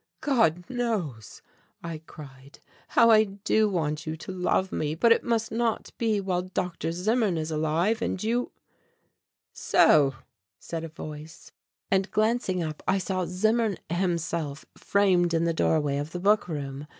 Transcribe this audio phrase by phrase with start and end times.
[0.21, 1.43] "God knows,"
[1.83, 2.57] I cried,
[2.87, 6.91] "how I do want you to love me, but it must not be while Dr.
[6.91, 8.51] Zimmern is alive and you"
[9.73, 10.15] "So,"
[10.57, 11.51] said a voice
[11.91, 16.87] and glancing up I saw Zimmern himself framed in the doorway of the book room.